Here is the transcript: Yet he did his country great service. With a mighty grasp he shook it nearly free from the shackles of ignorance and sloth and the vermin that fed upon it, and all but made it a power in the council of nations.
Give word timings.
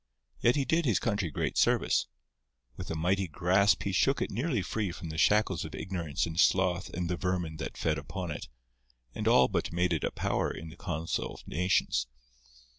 Yet 0.39 0.55
he 0.55 0.65
did 0.65 0.85
his 0.85 0.97
country 0.99 1.29
great 1.29 1.59
service. 1.59 2.07
With 2.75 2.89
a 2.89 2.95
mighty 2.95 3.27
grasp 3.27 3.83
he 3.83 3.91
shook 3.91 4.19
it 4.19 4.31
nearly 4.31 4.63
free 4.63 4.91
from 4.91 5.09
the 5.09 5.17
shackles 5.19 5.63
of 5.63 5.75
ignorance 5.75 6.25
and 6.25 6.39
sloth 6.39 6.89
and 6.89 7.07
the 7.07 7.17
vermin 7.17 7.57
that 7.57 7.77
fed 7.77 7.99
upon 7.99 8.31
it, 8.31 8.47
and 9.13 9.27
all 9.27 9.47
but 9.47 9.71
made 9.71 9.93
it 9.93 10.03
a 10.03 10.09
power 10.09 10.49
in 10.49 10.69
the 10.69 10.75
council 10.75 11.35
of 11.35 11.47
nations. 11.47 12.07